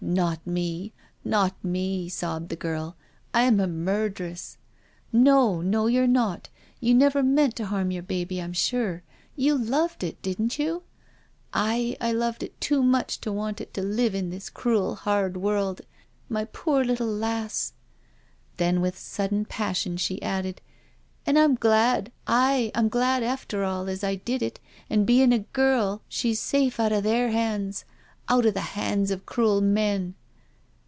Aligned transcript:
"Not 0.03 0.45
me— 0.45 0.91
not 1.23 1.63
me," 1.63 2.09
sobbed 2.09 2.49
the 2.49 2.55
girh" 2.57 2.93
I'm 3.39 3.61
a 3.61 3.67
mur 3.67 4.09
deress/* 4.09 4.57
*• 5.13 5.17
No, 5.17 5.61
no, 5.61 5.85
you're 5.87 6.07
not— 6.07 6.49
you 6.81 6.93
never 6.93 7.23
meant 7.23 7.55
to 7.57 7.67
harm 7.67 7.91
your 7.91 8.03
baby, 8.03 8.41
I'm 8.41 8.51
sure. 8.51 9.03
You 9.37 9.55
loved 9.57 10.03
it, 10.03 10.21
didn't 10.21 10.59
you?"" 10.59 10.83
Aye, 11.53 11.95
I 12.01 12.11
loved 12.11 12.43
it 12.43 12.59
too 12.59 12.83
much 12.83 13.21
to 13.21 13.31
want 13.31 13.61
it 13.61 13.73
to 13.75 13.81
live 13.81 14.13
in 14.13 14.31
this 14.31 14.49
crool, 14.49 14.95
hard 14.95 15.37
world— 15.37 15.79
my 16.27 16.43
poor 16.45 16.83
little 16.83 17.07
lass." 17.07 17.71
Then 18.57 18.81
with 18.81 18.97
sudden 18.97 19.45
passion 19.45 19.95
she 19.95 20.21
added: 20.21 20.59
"An' 21.25 21.37
I'm 21.37 21.55
glad, 21.55 22.11
aye, 22.27 22.69
I'm 22.75 22.89
glad 22.89 23.23
after 23.23 23.63
all, 23.63 23.87
as 23.87 24.03
I 24.03 24.15
did 24.15 24.41
it, 24.41 24.59
an' 24.89 25.05
bein' 25.05 25.31
a 25.31 25.39
girl 25.39 26.01
she's 26.09 26.41
safef 26.41 26.79
out 26.81 26.91
of 26.91 27.03
their 27.03 27.29
hands 27.29 27.85
••.out 28.37 28.45
of 28.45 28.53
the 28.53 28.61
hands 28.61 29.11
of 29.11 29.25
crool 29.25 29.59
men." 29.59 30.13